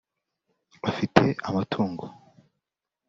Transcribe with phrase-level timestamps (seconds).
[0.89, 2.05] afite amatungo